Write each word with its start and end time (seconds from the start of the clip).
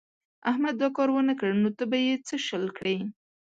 احمد 0.49 0.75
دا 0.81 0.87
کار 0.97 1.09
و 1.11 1.17
نه 1.29 1.33
کړ 1.39 1.49
نو 1.63 1.69
ته 1.77 1.83
به 1.89 1.97
يې 2.05 2.15
څه 2.27 2.35
شل 2.47 2.65
کړې. 2.77 2.97